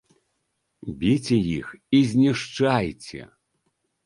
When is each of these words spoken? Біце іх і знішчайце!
Біце 1.03 1.37
іх 1.57 1.67
і 1.99 2.01
знішчайце! 2.15 3.21